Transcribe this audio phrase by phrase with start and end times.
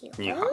[0.00, 0.46] 日本語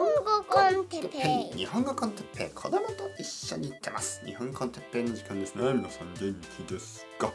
[0.48, 1.18] コンテッペ
[1.54, 1.56] イ。
[1.56, 4.26] 日本語コンテッペイ子供と一緒に行ってます？
[4.26, 5.54] 日本コンテッペイの時間です。
[5.54, 6.34] ね皆さん元
[6.66, 7.32] 気ですか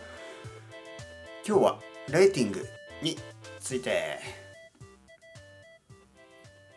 [1.47, 1.79] 今日は
[2.09, 2.67] レーティング
[3.01, 3.17] に
[3.61, 4.19] ついて。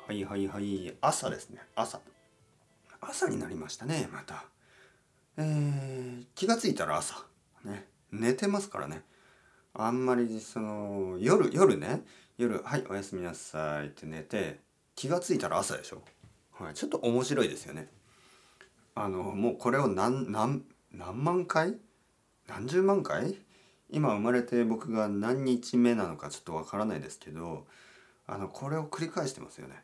[0.06, 1.98] はいはいはい朝ですね朝。
[3.00, 4.44] 朝になりましたねまた。
[5.36, 7.26] えー、気がついたら朝。
[7.64, 7.88] ね。
[8.12, 9.02] 寝てますからね。
[9.72, 12.04] あんまりその夜夜ね。
[12.38, 14.62] 夜「はいおやすみなさい」って寝て。
[14.94, 16.02] 気が付いたら朝でしょ、
[16.52, 17.88] はい、ちょっと面白いですよね。
[18.94, 20.62] あのもうこれを何何
[20.92, 21.76] 何万回？
[22.46, 23.36] 何十万回？
[23.90, 27.66] 今生まれて僕が何日目なのかちょっとわからないですけど
[28.26, 29.82] あのこれを繰り返してますよね。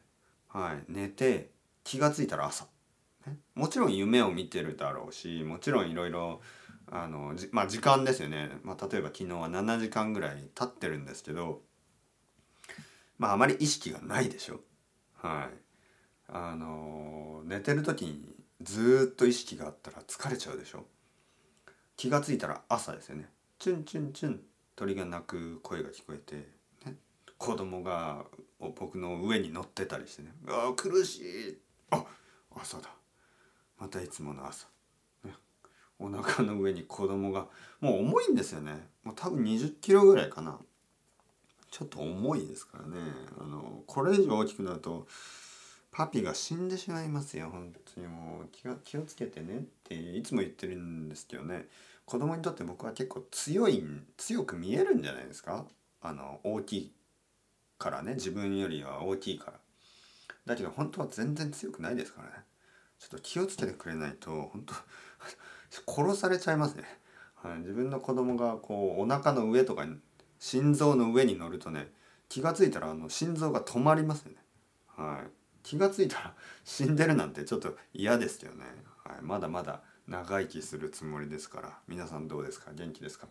[0.48, 0.84] はい。
[0.92, 1.51] 寝て
[1.84, 2.66] 気が付いたら朝、
[3.27, 6.40] ね、もちろん夢を見てるだろうしもちろんいろいろ
[6.90, 11.62] あのまあ時間ですよね、まあ、例えば昨日は7時間ぐらい経ってるんですけど
[13.18, 14.60] まああまり意識がないでしょ。
[15.23, 15.59] はい。
[16.29, 18.24] あの寝てる時に
[18.63, 20.85] ずっと意識があったら疲れちゃうでしょ？
[21.96, 23.29] 気が付いたら朝ですよね。
[23.59, 24.40] チュンチュンチュン
[24.77, 26.49] 鳥が鳴く声が聞こえて、
[26.87, 26.96] ね、
[27.37, 28.24] 子供が
[28.59, 30.32] 僕の上に乗ってたりしてね。
[30.49, 31.59] あ苦しい。
[31.90, 32.05] あ
[32.55, 32.90] 朝だ。
[33.79, 34.68] またいつもの朝、
[35.24, 35.34] ね、
[35.99, 37.49] お腹の上に子供が
[37.80, 38.88] もう重いんですよね。
[39.02, 40.59] もう多分20キロぐらいかな。
[41.71, 42.96] ちょっと重いですからね。
[43.38, 45.07] あのこれ以上大きくなると
[45.93, 47.49] パピが死んでしまいますよ。
[47.51, 51.68] 本当にもう気が気をつけてねっていつも言ってるんですけどね。
[52.04, 53.85] 子供にとって僕は結構強い
[54.16, 55.65] 強く見えるんじゃないですか？
[56.02, 56.93] あの大きい
[57.79, 58.15] からね。
[58.15, 59.60] 自分よりは大きいから。
[60.46, 62.34] だけど本当は全然強くないですからね。
[62.99, 64.75] ちょっと気をつけてくれないと本当
[66.05, 66.84] 殺されちゃいますね、
[67.37, 69.99] はい、自分の子供がこうお腹の上とかに
[70.41, 71.93] 心臓の上に乗るとね
[72.28, 74.38] 気が付いたらあの心臓が止まりますよね。
[74.97, 75.31] はい、
[75.62, 76.34] 気が付いたら
[76.65, 78.65] 死んでるなんてちょっと嫌ですけどね、
[79.05, 81.79] はい、まだまだ長生きするつもりですから。
[81.87, 82.73] 皆さんどうですか？
[82.73, 83.29] 元気ですか？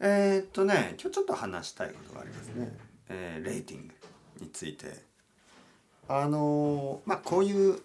[0.00, 3.94] えー、っとね今日ちょっと話したいことがありますね、えー、レーティング
[4.40, 5.06] について。
[6.10, 7.80] あのまあこういう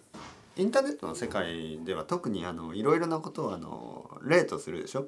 [0.56, 5.06] インターネットの世界では特にあのいろいろなことをあのレートするでしょ？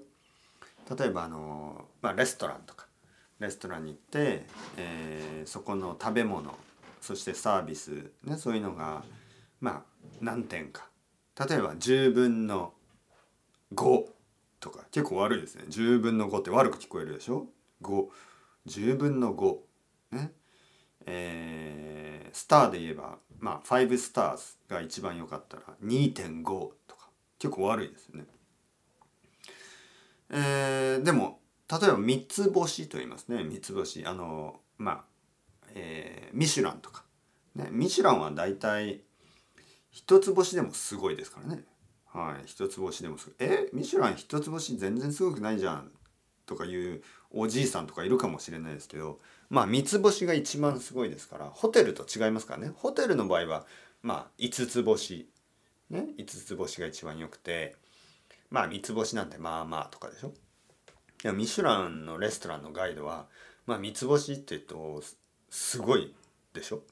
[0.98, 1.55] 例えばあの、
[2.06, 2.86] まあ、レストランとか。
[3.40, 4.46] レストランに行って、
[4.76, 6.56] えー、そこの食べ物
[7.00, 9.02] そしてサービス、ね、そういうのが
[9.60, 9.82] まあ
[10.20, 10.86] 何点か。
[11.48, 12.72] 例えば10分の
[13.74, 14.04] 5
[14.60, 14.84] とか。
[14.92, 15.64] 結構悪いですね。
[15.68, 17.48] 10分の5って悪く聞こえるでしょ
[17.82, 19.56] ？510分の5
[20.12, 20.32] ね。
[21.06, 26.44] えー、スターで言えばまあ5スターズが一番良かったら2.5
[26.86, 27.08] とか。
[27.40, 28.24] 結構悪いですね。
[30.30, 31.40] えー、でも
[31.70, 33.42] 例えば三つ星と言いますね。
[33.42, 34.04] 三つ星。
[34.06, 35.04] あのまあ、
[35.74, 37.04] えー、ミシュランとか、
[37.54, 39.00] ね、ミシュランは大体
[39.90, 41.64] 一つ星でもすごいですからね。
[42.12, 42.46] はい。
[42.46, 43.34] 一つ星でもすごい。
[43.40, 45.90] えミシュラン一つ星全然すごくないじゃん
[46.46, 49.18] とかいうおじいさんとかいるかもしれないですけど
[49.50, 52.72] まあ三つ星が一番すごいですからホテルと違いますからね。
[52.76, 53.66] ホテルの場合は
[54.02, 55.28] まあ五つ星。
[55.90, 57.74] ね五つ星が一番よくて
[58.50, 60.32] まあ三つ星なんてまあまあとかでしょ。
[61.24, 63.26] いやミシュランのレストランのガイドは
[63.66, 65.02] まあ三つ星って言うと
[65.50, 66.14] すごい
[66.52, 66.82] でしょ、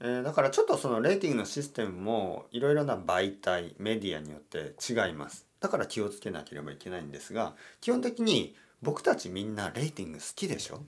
[0.00, 5.46] えー、だからちょっとそのレーティングのシステムもいろいろな媒体メディアによって違います。
[5.60, 10.80] だから気をつけなければいけないんですが基本的に僕たちみんなレーティング好きでしょ？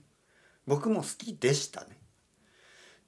[0.65, 1.97] 僕も好きでしたね。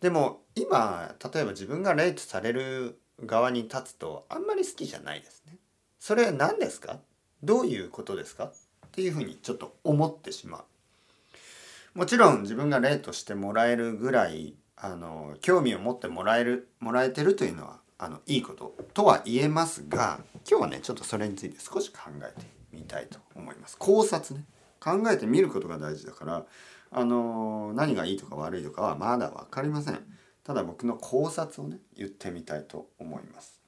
[0.01, 5.57] でも今例えば自分がレートされる側に立つとあんまり好きじゃないですね。
[5.99, 6.99] それは何ですか？
[7.41, 8.51] どういうことですか？
[8.93, 11.97] っていうふうにちょっと思ってしまう。
[11.97, 23.77] もちろん自分が例としてもらえるぐらいあの興味を持ってもらえるもらえてるというのはあのいいこととは言えますが今日はねちょっとそれについて少し考えてみたいと思います。
[23.79, 24.45] 考察ね
[24.79, 26.45] 考えてみることが大事だから
[26.91, 29.99] あの何がいいとか悪いとかはまだ分かりません。
[30.43, 33.62] ただ僕の考察をね言ってみたいと思います。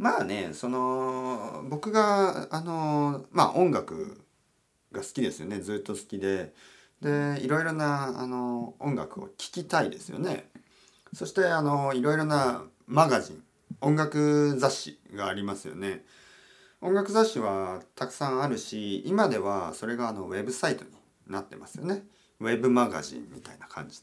[0.00, 4.24] まあねその僕があのまあ音楽
[4.92, 5.60] が好きですよね。
[5.60, 6.54] ずっと好きで。
[7.02, 10.48] でいろいろなあの音楽を聴きたいですよね。
[11.12, 13.42] そしてあのいろいろなマガジン
[13.82, 16.04] 音楽雑誌がありますよね。
[16.80, 20.90] 音楽雑誌はたくさんあるし今ではそれがあのウェブサイトに
[21.26, 22.04] なってますよね。
[22.40, 24.00] ウェブマガジンみたいな感じ。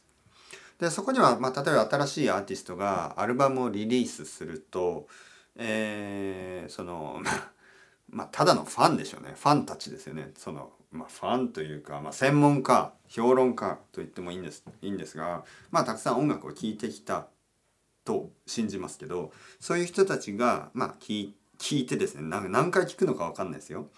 [0.80, 5.08] でそこには、まあ、例えば新しいアーティストがアルバムをリリースすると
[5.58, 7.22] えー、その
[8.10, 17.28] まあただのファンでしょうねファンたちですよねそのまあ、ファンというか、まあ、専門家評論家と言ってもいいんですいいんですが、まあ、たくさん音楽を聴いてきた
[18.06, 23.90] と信じますけどそういう人たちが、まあ、聞聞いてですね何回聞くのか分かんないですよ。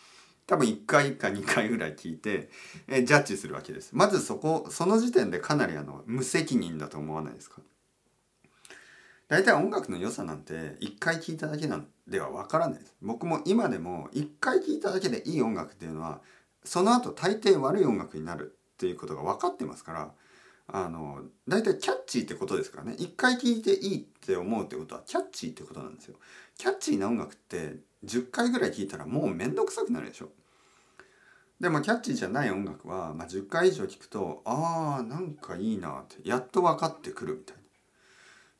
[0.47, 2.49] 多分1回か2回ぐらい聞いて、
[2.87, 3.91] えジャッジするわけです。
[3.93, 7.61] まずそこその時点でかなりあの無責任だと思わないですか？
[9.29, 12.95] 大体音楽の良さなんて1回聴いただけなんではわからないです。
[13.01, 16.19] 僕も今でも1回聴いただけでいい音楽っていうのは
[16.63, 20.11] その後大抵悪い音楽になるっていうことが分かってますから
[20.67, 26.15] あの大体キャッチーってことですからね1回聴いていいって思うってことはキャッチーってことなんですよ。
[26.57, 30.29] キャッチーな音楽って10回ぐらい聴いたらもうめんどくさくなるでしょ。
[31.59, 37.58] でもキャッチーじゃない音楽は、まあ、10回以上聴くとあーなんかいいなってやっと分かってくるみたいな。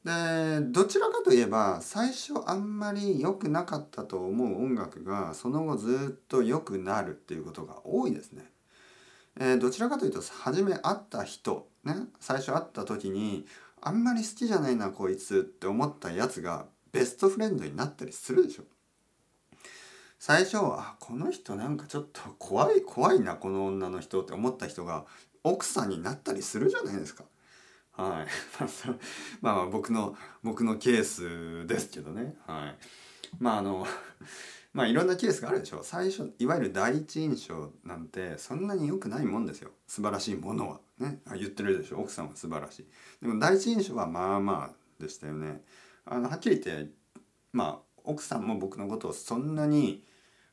[0.04, 8.46] でどちらかといえば最初あんまり良くなかったと思う音楽がその後ずっと良くなるっていうことが多いですね。
[9.40, 13.46] えー、どちらかというと初め会った人ね最初会った時に
[13.82, 18.64] あんまり好きじゃないなこいつって思ったやつがベストフレンドになったりするでしょ。
[20.18, 25.06] 最初あこの人なんかちょっと怖い怖いなこの女の人って思った人が
[25.44, 27.24] 奥さんになったりするじゃないですか。
[28.00, 28.28] はい、
[29.42, 32.38] まあ僕の僕のケースですけどね。
[32.48, 32.78] はい。
[33.40, 33.86] まああの
[34.74, 35.84] まあいろんなケースがあるでしょ。
[35.84, 39.72] 最初いわゆる第一印象なんてそんなに良くないもんですよ。
[39.88, 40.80] 素晴らしいものは。
[41.00, 41.22] ね。
[41.28, 42.00] あ言ってるでしょ。
[42.00, 42.88] 奥さんは素晴らしい。
[43.22, 45.64] でも第一印象はまあまあでしたよね。
[46.06, 46.92] あのはっきり言って
[47.52, 50.06] まあ奥さんも僕のことをそんなに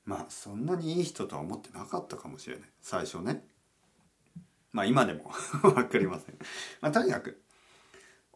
[0.04, 2.68] まあそんなにいい人とは思ってなかったかもしれない。
[2.80, 3.46] 最初ね。
[4.76, 5.32] まあ今でも
[5.64, 6.36] 分かりません。
[6.82, 7.40] まあ、とにかく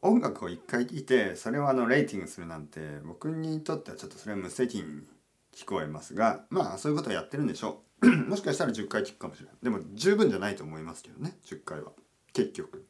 [0.00, 5.06] 音楽を一回聴いてそれをあのレーティングするなんて僕にとってはちょっとそれは無責任に
[5.54, 8.08] 聞こえますがまあそういうことをやってるんでしょう。
[8.26, 9.54] もしかしたら10回聞くかもしれない。
[9.62, 11.92] でも十分じゃないと思いますけどね10回は
[12.32, 12.86] 結局。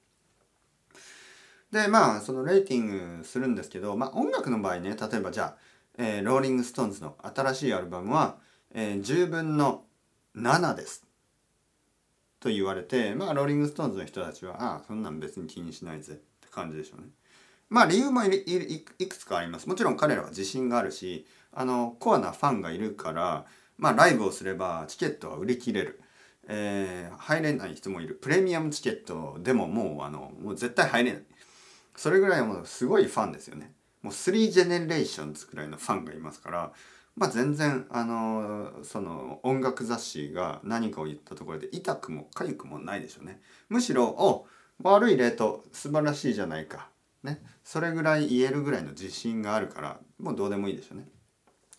[1.72, 5.56] でまあそのレーティングするんですけど、まあ、音楽の場合ね例えばじゃあ、
[5.98, 8.38] えー、ローリング・ストーンズの新しいアルバムは、
[8.72, 9.86] えー、10分の
[10.36, 11.09] 7です
[12.40, 17.08] と言われてまあローリング・ストーンズの人たちはああそんなん別に気にしないぜって感じでしょうね。
[17.68, 18.28] まあ理由もい
[19.08, 19.68] くつかあります。
[19.68, 23.44] もちろん彼らは自信があるしあのコアなファンがいるから
[23.78, 26.00] まあライブをすればチケットは売り切れる。
[26.52, 31.22] えー、入れない人もいるプレミアムチケットでももうあのもう絶対入れない
[31.94, 33.72] それぐらいもうすごいファンですよね
[34.02, 36.72] もう3 generations くらいのファンがいますから
[37.20, 43.42] まあ、全然あのその音楽雑誌が何かを言ったところで痛くも痒くもないでしょうね。
[43.68, 44.46] むしろ「お
[44.82, 46.88] 悪い rate 素晴らしいじゃないか」
[47.22, 47.44] ね。
[47.62, 51.10] それぐらい言えるぐらいの自信があるからもうどうでもいいでしょうね。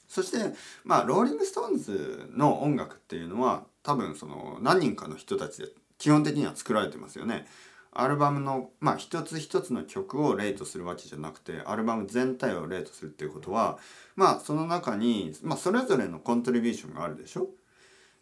[0.07, 7.47] そしてまあローリング・ストーンズの音楽っていうのは多分その何人かの人たちで基本的には作られてますよね。
[7.93, 13.77] アルバムのまあ一つ一つの曲を rate するわけじゃなくてアルバム全体を rate するっていうことは
[14.15, 17.47] まあその中に、まあ、それぞれの contribution があるでしょ？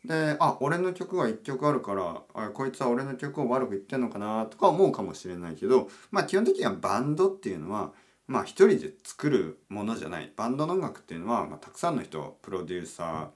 [0.06, 7.92] であ俺の曲が1曲あるからあこいつは俺の曲を悪く言ってんのかなとか思うかもしれないけどまあ基本的にはバンドっていうのは
[8.26, 10.32] まあ一人で作るものじゃない。
[10.36, 13.32] バンドの音楽っていうのは、まあ、たくさんの人プロデューサ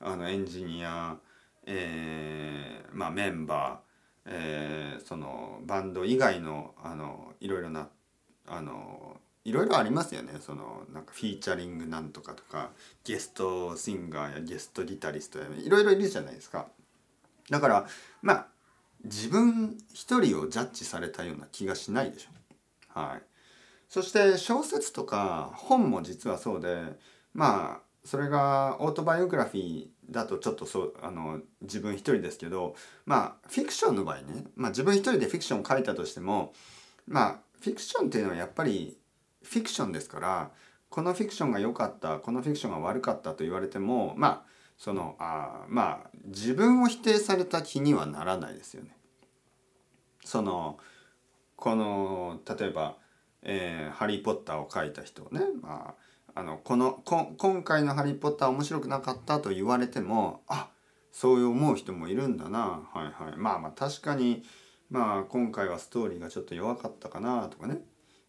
[0.00, 1.16] ーあのエンジニア、
[1.66, 3.87] えーまあ、メンバー
[4.30, 7.88] えー、そのバンド以外のあのいろいろな
[8.46, 10.34] あのいろいろありますよね。
[10.40, 12.70] そのなんかフィーチャリングなんとかとか
[13.04, 16.66] ゲストシンガーやゲストギタリストやいろいろいるじゃないですか。
[17.48, 17.86] だから
[18.20, 18.46] まあ
[19.04, 22.98] 自分一人をジャッジされたような気がしないでしょ。
[23.00, 23.22] はい。
[23.88, 26.82] そして小説とか本も実はそうで
[27.32, 32.74] まあそれがオートバイオグラフィーだとちょっとそうあの自分一人ですけど
[33.04, 36.54] まあフィクションの場合ね、まあ、自分一人でフィクションを書いたとしても
[37.06, 38.96] まあフィクションっていうのはやっぱり
[39.42, 40.50] フィクションですから
[40.88, 48.96] このフィクションが良かったこのフィクションが悪かったと言われてもまあそのあまあ自分を否定された気にはならないですよね。
[50.24, 50.78] その
[51.56, 52.96] この例えば、
[53.42, 56.07] えー「ハリー・ポッター」を書いた人ね、まあ
[56.38, 60.70] あのこのこ今回の「ハリー・ポッター」面白くなかったと言われてもあ
[61.10, 62.88] そういう思う人もいるんだな。
[62.94, 63.36] はいはい。
[63.36, 64.44] まあまあ確かに
[64.88, 67.82] まあ今回はストーリーがちょっと弱かったかなとかね。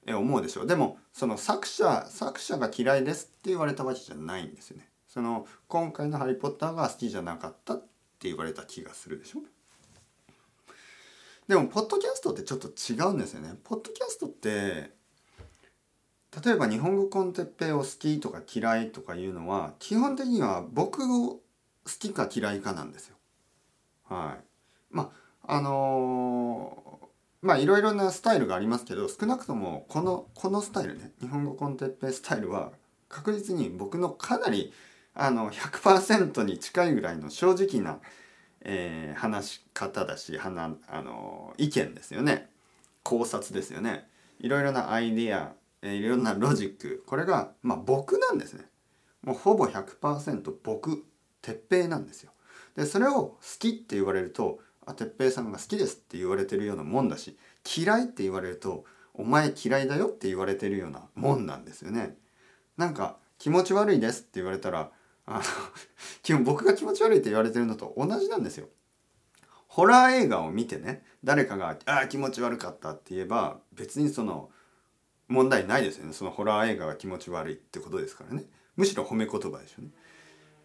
[0.08, 0.66] え思うでしょう。
[0.66, 4.90] でもその作者作者が嫌いですって言われたわけじゃないんですよね。
[5.08, 7.88] その今回の「ハリー・ポッター」が好きじゃなかったって
[8.28, 9.42] 言われた気がするでしょ。
[11.48, 13.56] でもポッドキャストってちょっと違うんですよね。
[13.64, 14.98] ポッドキャストって
[16.44, 21.42] 例えば日本語コンテッペイを好きとか嫌いとかいうのは基本的には僕を好
[22.00, 23.16] きか嫌いかなんですよ。
[24.08, 24.44] はい。
[24.92, 25.12] ま
[25.44, 26.90] ああのー
[27.42, 32.72] まあいろいろなスタイルがありますけど少なくともこのこのスタイルね日本語コンテッペイスタイルは
[33.08, 34.74] 確実に僕のかなり
[35.16, 38.00] あの100%に近いぐらいの正直な、
[38.62, 42.50] えー、話し方だしはなあの意見ですよね。
[43.04, 44.08] 考察ですよね。
[44.40, 48.66] いろいろなアイディア、えー、いろんなロジックこれが、まあ、僕なんですね
[49.24, 51.06] もうほぼ100%僕
[51.42, 52.32] 鉄平なんですよ
[52.76, 57.38] でそれを好きって言われるとあ哲平さんが好きですって言われてるようなもんだし
[57.78, 62.16] 嫌いって言われるとお前嫌いだよって言われてるようなもんなんですよね。
[62.78, 64.92] なんか気持ち悪いですって言われたら
[65.26, 65.42] あの
[66.24, 68.70] 基本僕が気持ち悪いって言われてるのと同じなんですよ。
[69.68, 74.50] ホラー映画を見てね誰かが「ああ気持ち悪かった」って言えば別にその
[75.30, 76.14] 問題ないですよね。
[76.14, 78.44] そのホラー映画が気持ち悪いってことですからね。
[78.76, 79.92] むしろ褒め言葉でしょうね。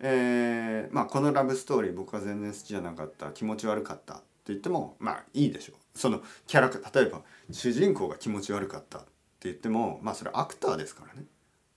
[0.01, 3.31] えー、まあこのラブストーリー僕は全然好きじゃなかった。
[3.31, 5.99] 気持ち悪かったって言ってもまあいいでしょう。
[5.99, 9.09] そのキャラクター例えば主人公が気持ち悪かったって
[9.43, 11.27] 言ってもまあそれアクターですからね。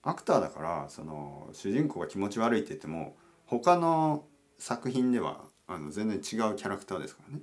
[0.04, 4.26] アクターだからその主人公が気持ち悪いって言っても他の
[4.58, 7.42] 作品ではあの全然違うキャラクターですからね。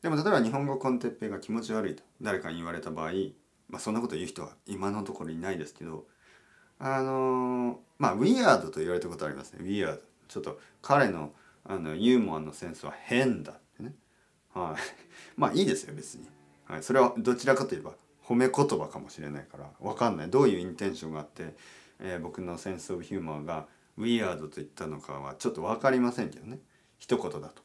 [0.00, 3.12] でも例えば日本語コンテッペイが気持ち悪いと誰かに言われた場合
[3.72, 6.04] まあそんなこと言う人は今のところいないですけど
[6.78, 9.60] あのー、まあウィアードと言われたことありますね。
[9.62, 11.32] ウィアードちょっと彼の
[11.64, 13.94] あのユーモアのセンスは変だってね。
[14.52, 14.80] はい。
[15.40, 16.28] まあいいですよ別に、
[16.64, 20.30] はい、それはどちらかといえば褒め言葉かもしれないから分かんない。
[20.30, 21.54] どういう intention があって、
[22.00, 26.58] えー、僕の sense of humor が weird と言ったのかはちょっと分かりませんけどね。
[26.98, 27.62] 一言だと。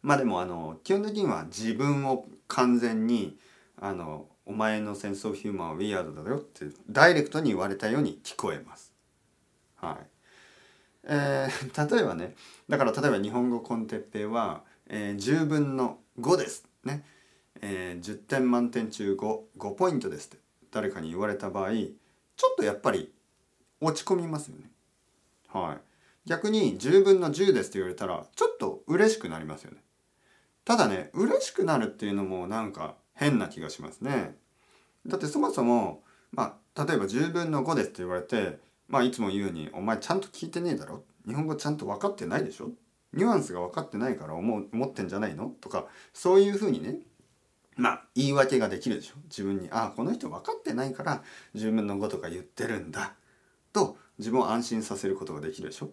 [0.00, 3.38] まあでもあの基本的には自分を完全に
[3.76, 8.94] あのお前の sense of humor は weird だよってダイレクトに言われたように聞こえます。
[9.76, 10.06] はい。
[11.04, 12.34] えー、 例えばね
[12.66, 17.04] だから例えば日本語コンテッペイは、えー、10分の5ですね、
[17.60, 20.38] えー、10点満点中 5, 5ポイントですって
[20.70, 23.12] 誰かに言われた場合ちょっとやっぱり
[23.82, 24.70] 落ち込みますよね。
[25.48, 26.28] はい。
[26.28, 29.82] 逆に10分の10ですって言われたらちょっと嬉しくなりますよね。
[30.64, 34.36] ただね嬉しくなるっていうのもなんか変な気がしますね。
[35.06, 41.02] だってそもそも、まあ、例えば10分の5ですって言われて、まあ、いつも言うように、お前ちゃんと聞いてねえだろ？
[41.26, 42.70] 日本語ちゃんと分かってないでしょ？
[43.12, 45.52] ニュアンスが分かってないから思う思ってんじゃないの？
[45.60, 46.98] とか、そういうふうにね、
[47.76, 49.14] まあ、言い訳ができるでしょ？
[49.24, 51.22] 自分に、ああ、この人分かってないから
[51.56, 53.14] 10分の5とか言ってるんだ。
[53.72, 55.90] と、自分を安心させることができるでしょ？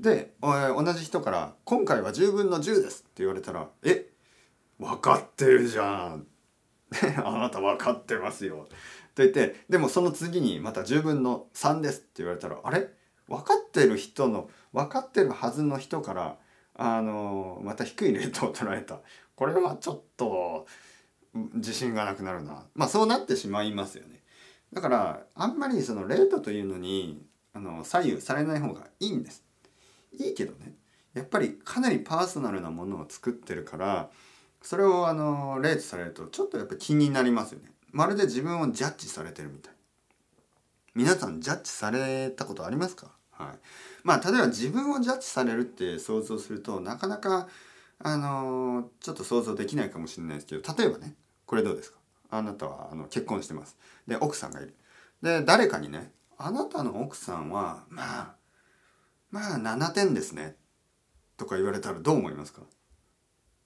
[0.00, 4.06] で、同じ人から「今回は10分の10です」って言われたら「え？
[4.78, 6.26] 分かってるじゃん」
[7.24, 8.68] あなた分かってますよ。
[9.14, 12.88] と言ってでもその次にまた10分の3ですって言われたらあれ？
[13.28, 16.36] 分かってる人の分かってるはずの人から
[16.74, 19.00] あのまた低いレートを取られた
[19.34, 20.66] これはちょっと
[21.54, 24.22] 自信がなくなるなまあそうなってしまいますよね。
[24.72, 29.44] だからあんまりそのレートというのにあの左右されない方がいいんです。
[30.12, 30.74] いいけどね
[31.14, 34.10] やっぱりかなりパーソナルなものを作ってるから
[34.64, 37.70] それをあのレートされるとちょっとやっぱ気になりますよね。
[37.92, 39.74] まるで自分をジャッジされてるみたい。
[40.94, 43.12] 皆さんジャッジされたことありますか？
[43.30, 43.58] はい。
[44.02, 47.46] まあ例えば自分をジャッジされるって想像するとなかなか
[47.98, 51.14] あのちょっと想像できないかもしれないですけど例えばね
[51.46, 51.98] これどうですか？
[52.30, 53.76] あなたはあの結婚してます。
[54.08, 54.74] で奥さんがいる。
[55.20, 58.34] で誰かにねあなたの奥さんはまあ
[59.30, 60.56] まあ7点ですね。
[61.36, 62.62] とか言われたらどう思いますか？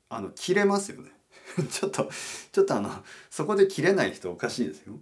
[0.08, 1.10] あの切れますよね。
[1.70, 2.08] ちょっと
[2.52, 2.90] ちょっとあの
[3.30, 4.94] そこで切れない人おかしいですよ。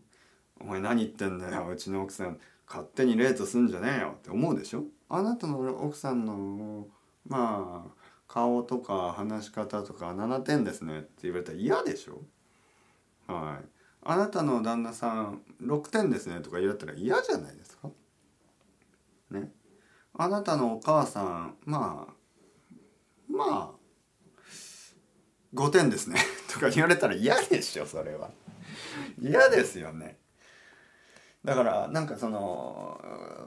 [0.60, 1.68] お前何言ってんだよ。
[1.68, 4.14] うちの奥さん勝手にレートすんじゃねえよ。
[4.16, 4.84] って思うでしょ。
[5.08, 6.88] あなたの奥さんの
[7.26, 11.00] まあ顔とか話し方とか7点ですね。
[11.00, 12.22] って言われたら嫌でしょ。
[13.26, 13.68] はい。
[14.02, 16.40] あなたの旦那さん6点ですね。
[16.40, 17.90] とか言われたら嫌じゃないですか。
[19.30, 19.52] ね。
[20.14, 22.12] あなたのお母さんまあ
[23.28, 23.75] まあ
[25.56, 26.20] 5点ですね
[26.52, 28.30] とか言われたら嫌でしょそれは
[29.20, 30.18] 嫌ですよね
[31.44, 33.00] だからなんかその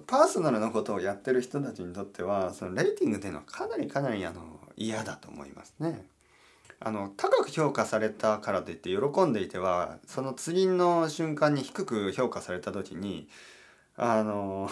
[0.08, 6.08] パーソナルなことをやってる人たちにとってはそのレーティングっていうのはかなりかなりあの嫌だと思いますね。
[6.80, 13.28] あの高く評価されたからといって喜んでいてはその次の瞬間に低く評価された時に
[13.98, 14.70] あの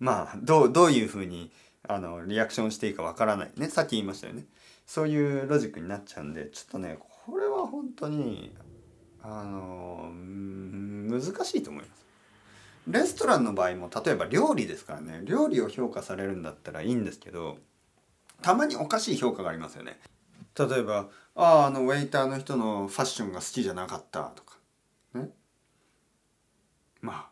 [0.00, 1.52] まあどうどういうふうに
[1.86, 4.46] あのリアクションしていいかわからないねさっき言いましたよね。
[4.86, 8.54] そういうロジックになっちゃうんでちょっとねこれは本当に
[9.22, 12.04] あの難しいと思います。
[12.86, 17.56] レストランの場合も例えば料理ですからね料理を評価されるんだったらいいんですけど
[18.42, 19.98] たまにおかしい評価がありますよね。
[20.56, 24.58] 例えば「あああのウェイターの人のファッションが好きじゃなかった」とか
[25.14, 25.30] ね
[27.00, 27.28] まあ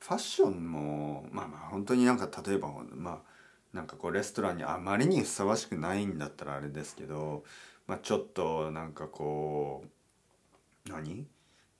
[0.00, 3.33] ファッションもまあまあ本当になんか例えばまあ
[3.74, 7.42] なんかこうレストランにあまりにふさわしくないんだったらあれですけど、
[7.88, 9.84] まあ、ちょっとなんかこ
[10.86, 11.26] う何？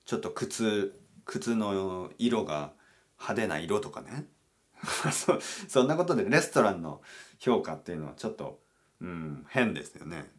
[0.05, 2.73] ちょっと靴靴の色が
[3.19, 4.27] 派手な色とかね
[5.13, 7.01] そそんなことでレストランの
[7.39, 8.61] 評価っていうのはちょっと、
[9.01, 10.31] うん、変ですよね。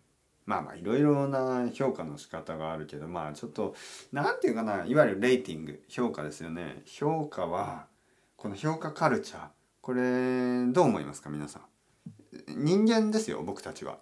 [0.45, 3.75] まあまあいろいろな評価の仕方があるけどまあちょっと
[4.11, 6.83] 何て言うかないわゆるレーティング評価ですよね。
[6.85, 7.87] 評価は
[8.35, 9.47] この評価カルチャー
[9.85, 12.65] これどう思いますか皆さん？
[12.65, 13.99] 人間ですよ僕たちは。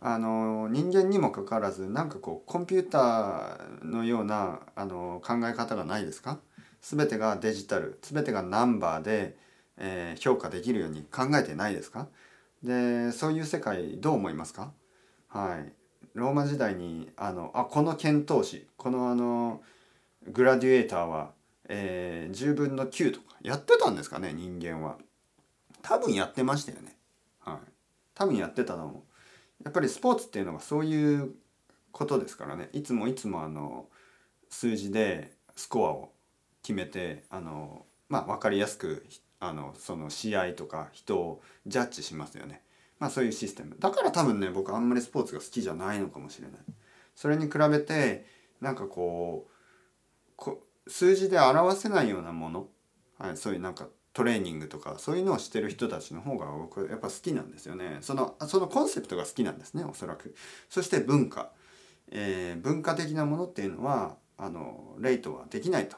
[0.00, 6.38] あの人間にもかかわらずなんかこうコンピューターのようなあの考え方がないですか？
[6.82, 9.36] 全てがデジタル全てがナンバーで、
[9.76, 12.06] えー、評価できるように考えてないですか？
[12.62, 14.70] でそういう世界どう思いますか？
[15.26, 15.72] はい
[16.14, 19.62] ローマ時代にあのあこの遣唐使このあの
[20.30, 21.32] グラデュエーターは、
[21.74, 24.98] えー、10分の9とかやってたんですかね人間は
[25.80, 26.96] 多分やってましたよね
[27.40, 27.56] はい
[28.14, 29.04] 多分やってたのも
[29.64, 31.32] やっぱりスポーツっていうのはそういう
[31.90, 33.86] ことですからねいつもいつもあの
[34.50, 36.12] 数字でスコアを
[36.62, 39.06] 決めてあのまあ分かりやすく
[39.40, 42.62] あのその試合とか人をジャッジしますよね。
[42.98, 43.76] まあそういうシステム。
[43.78, 46.60] だから多分ね僕あんまりスポーツが好きじゃないのかもしれない。
[47.16, 48.24] それに比べて
[48.60, 49.52] なんかこう
[50.86, 52.66] 数字で表せないようなもの、
[53.18, 57.98] はい、そういうなんかトレーニングとかそういうのをしてる人たちの方が僕やっぱ好きなんですよね。
[58.02, 60.34] そのそのコンセプトが好きなんですねおそらく。
[60.68, 61.50] そして文化、
[62.10, 65.96] えー、文化的なものっていうのはあのレイトはできないと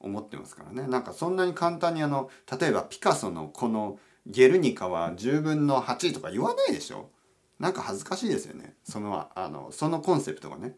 [0.00, 0.86] 思ってますからね。
[0.88, 2.28] なんかそんなに簡単にあの
[2.60, 7.10] 例えばピカソのこのゲルニカは10分の8とか言わないでしょ。
[7.58, 8.74] なんか恥ずかしいですよね。
[8.84, 10.76] そのあのそのコンセプトがね。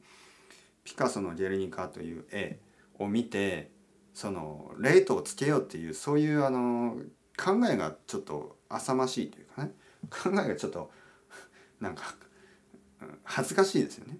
[0.82, 2.58] ピカソのゲルニカという絵。
[3.00, 3.70] を見て
[4.14, 6.96] そのレートをつけようっていうそういうあの
[7.36, 9.72] 考えがちょっと浅ましいというかね。
[10.08, 10.90] 考えがちょっと
[11.80, 12.14] なんか
[13.24, 14.18] 恥ずかしいですよね。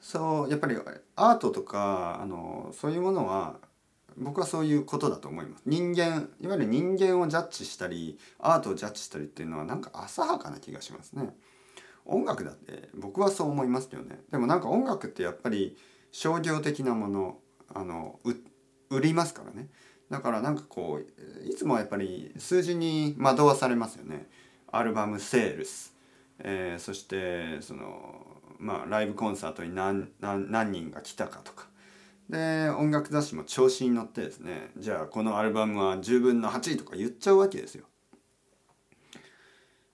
[0.00, 0.76] そうやっぱり
[1.16, 3.60] アートとかあのそういうものは
[4.16, 5.62] 僕はそういうことだと思います。
[5.66, 11.36] 人間いわゆる人間をジャッジしたりアートをジャッジしたりっていうのはなんか浅はかな気がしますね。
[12.04, 14.20] 音楽だって僕はそう思いますけどね。
[14.30, 15.76] でもなんか音楽ってやっぱり
[16.12, 17.38] 商業的なもの
[17.74, 18.18] あの
[18.90, 19.68] 売りますからね。
[20.10, 24.28] だからなんかこういつもやっぱり数字に惑わされますよね。
[24.72, 25.94] アルバムセールス、
[26.40, 28.26] えー、そしてその
[28.58, 31.68] まあライブコンサートに何何何人が来たかとか。
[32.28, 37.84] で音楽雑誌も調子に乗ってですねじゃあこのアルバムは10分の8とか言っちゃうわけですよ。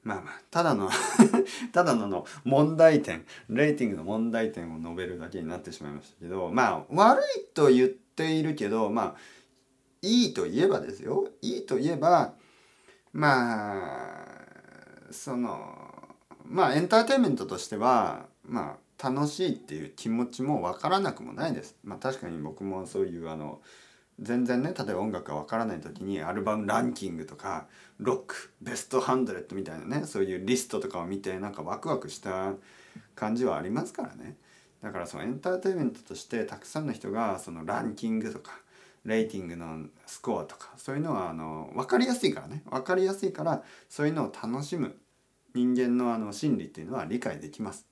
[0.07, 0.88] まあまあただの
[1.73, 9.14] ただのの問題点レーティングの問題点を述べるだけになってしまいましたけどまあ悪いと言っているけどまあ
[10.03, 12.35] いいと言えばですよいいと言えば
[13.12, 16.07] まあその
[16.45, 21.75] まあエンターテインメントとしてはまあ楽しいっていう気持ちも分からなくもないです。
[21.83, 23.61] まあ確かに僕もそういうあの
[24.18, 27.66] 全然ね例えば音楽がわからない時にアルバムランキングとか
[27.98, 32.55] ロックベスト100みたいなねそういうリストとかを見てなんかワクワクした
[33.14, 34.37] 感じはありますからね。
[34.83, 38.52] だからそのエンターテインメントとしてたくさんの人がそのランキングとか
[39.05, 42.62] レーティングのスコアとかそういうのはあの分かりやすいからね。
[42.70, 44.96] 分かりやすいからそういうのを楽しむ
[45.55, 47.87] 人間のあの心理っていうのは理解できます。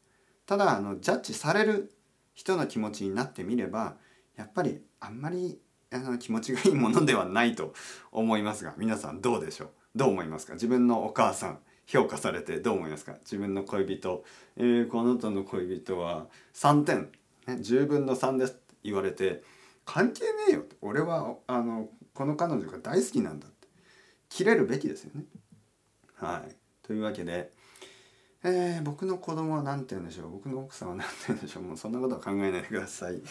[0.46, 1.92] ただあのジャッジされる
[2.34, 3.96] 人の気持ちになってみれば
[4.37, 5.58] やっぱりあんまり
[5.94, 7.72] あの気持ちがいいものではないと
[8.11, 9.68] 思いますが皆さんどうでしょう？
[9.94, 10.54] どう思いますか？
[10.54, 13.12] 自分のお母さん評価されてどう思いますか？
[13.20, 14.24] 自分の恋人、
[14.57, 17.02] えー、この人の恋人は3点、
[17.46, 19.42] ね、10分の3ですって言われて
[19.85, 23.68] 関係ねえよ俺はあのこの彼女が大好きなんだって。
[24.30, 25.22] 切れるべきですよね。
[26.16, 26.57] はい。
[26.83, 27.52] というわけで
[28.46, 30.30] えー、僕の子供は何て言うんでしょう。
[30.33, 31.62] 僕の奥さんは何て言うんでしょう。
[31.62, 33.22] もうそんなことは考えないでください。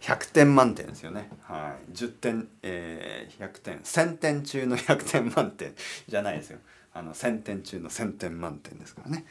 [0.00, 1.28] 100点満点ですよね。
[1.42, 1.92] はい。
[1.92, 3.78] 10点、えー、100点。
[3.80, 5.74] 1000点中の100点満点
[6.08, 6.58] じゃないですよ。
[6.94, 9.26] あの1000点中の1000点満点ですからね。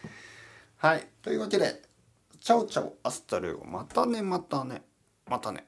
[0.77, 1.07] はい。
[1.23, 1.81] というわけで
[2.39, 4.83] チャオチャオアスタルゴまたねまたね
[5.27, 5.65] またね。